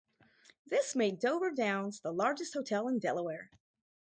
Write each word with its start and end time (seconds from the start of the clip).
This 0.65 0.95
made 0.95 1.19
Dover 1.19 1.51
Downs 1.51 1.99
the 1.99 2.11
largest 2.11 2.55
hotel 2.55 2.87
in 2.87 2.97
Delaware. 2.97 3.51